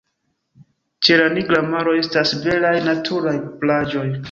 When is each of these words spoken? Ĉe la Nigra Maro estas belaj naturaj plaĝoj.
Ĉe 1.07 1.17
la 1.19 1.27
Nigra 1.35 1.59
Maro 1.73 1.95
estas 1.99 2.33
belaj 2.47 2.75
naturaj 2.89 3.37
plaĝoj. 3.63 4.11